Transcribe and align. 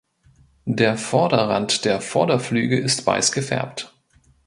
Der 0.65 0.97
Vorderrand 0.97 1.85
der 1.85 2.01
Vorderflügel 2.01 2.79
ist 2.79 3.05
weiß 3.05 3.31
gefärbt. 3.31 3.93